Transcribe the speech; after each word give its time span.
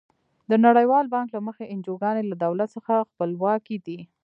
د 0.49 0.51
نړیوال 0.65 1.05
بانک 1.13 1.27
له 1.35 1.41
مخې 1.47 1.71
انجوګانې 1.73 2.23
له 2.27 2.35
دولت 2.45 2.69
څخه 2.75 2.93
خپلواکې 3.09 3.77
دي. 3.85 3.99